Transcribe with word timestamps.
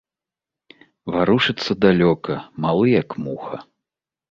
Варушыцца 1.15 1.71
далёка, 1.85 2.33
малы, 2.67 2.85
як 3.01 3.09
муха. 3.29 3.57